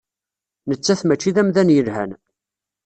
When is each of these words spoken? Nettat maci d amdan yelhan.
Nettat 0.69 1.01
maci 1.07 1.31
d 1.35 1.37
amdan 1.41 1.73
yelhan. 1.75 2.11